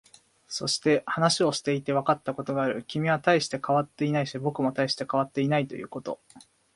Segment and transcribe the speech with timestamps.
[0.47, 2.81] そして、話をしていてわかったことがある。
[2.87, 6.19] 君は大して変わっていないし、僕も大して変わっていないということ。